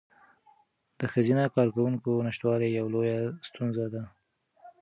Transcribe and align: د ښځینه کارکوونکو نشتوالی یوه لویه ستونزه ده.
د 0.99 1.01
ښځینه 1.13 1.43
کارکوونکو 1.55 2.11
نشتوالی 2.27 2.69
یوه 2.77 2.91
لویه 2.93 3.17
ستونزه 3.47 3.85
ده. 3.93 4.03